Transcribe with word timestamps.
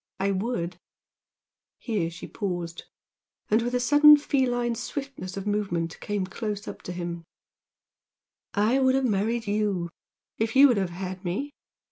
I 0.19 0.31
would," 0.31 0.77
here 1.77 2.09
she 2.09 2.25
paused, 2.25 2.85
and 3.51 3.61
with 3.61 3.75
a 3.75 3.79
sudden 3.79 4.17
feline 4.17 4.73
swiftness 4.73 5.37
of 5.37 5.45
movement 5.45 5.99
came 5.99 6.25
close 6.25 6.67
up 6.67 6.81
to 6.89 6.91
him 6.91 7.23
"I 8.55 8.79
would 8.79 8.95
have 8.95 9.05
married 9.05 9.45
YOU! 9.45 9.91
if 10.39 10.55
you 10.55 10.67
would 10.69 10.77
have 10.77 10.89
had 10.89 11.23
me! 11.23 11.51